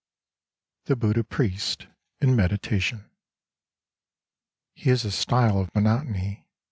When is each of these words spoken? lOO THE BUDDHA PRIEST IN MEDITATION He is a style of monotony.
lOO 0.87 0.95
THE 0.95 0.95
BUDDHA 0.95 1.23
PRIEST 1.25 1.85
IN 2.21 2.35
MEDITATION 2.35 3.07
He 4.73 4.89
is 4.89 5.05
a 5.05 5.11
style 5.11 5.59
of 5.59 5.75
monotony. 5.75 6.47